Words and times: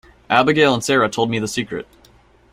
Abigail 0.31 0.73
and 0.73 0.83
Sara 0.83 1.09
told 1.09 1.29
me 1.29 1.37
the 1.37 1.47
secret. 1.47 1.87